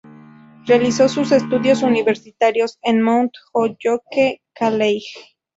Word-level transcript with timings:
Realizó 0.65 1.07
sus 1.07 1.31
estudios 1.31 1.83
universitarios 1.83 2.79
en 2.81 3.03
Mount 3.03 3.33
Holyoke 3.53 4.41
College. 4.57 5.11